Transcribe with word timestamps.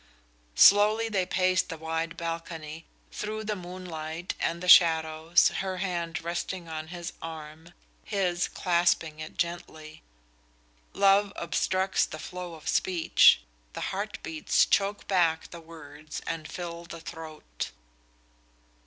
Slowly 0.55 1.09
they 1.09 1.27
paced 1.27 1.69
the 1.69 1.77
wide 1.77 2.17
balcony, 2.17 2.87
through 3.11 3.43
the 3.43 3.55
moonlight 3.55 4.33
and 4.39 4.59
the 4.59 4.67
shadows, 4.67 5.49
her 5.49 5.77
hand 5.77 6.23
resting 6.23 6.67
on 6.67 6.87
his 6.87 7.13
arm, 7.21 7.73
his 8.03 8.47
clasping 8.47 9.19
it 9.19 9.37
gently. 9.37 10.01
Love 10.93 11.31
obstructs 11.35 12.07
the 12.07 12.17
flow 12.17 12.55
of 12.55 12.67
speech; 12.67 13.41
the 13.73 13.81
heart 13.93 14.17
beats 14.23 14.65
choke 14.65 15.07
back 15.07 15.51
the 15.51 15.61
words 15.61 16.19
and 16.25 16.47
fill 16.47 16.85
the 16.85 16.99
throat. 16.99 17.69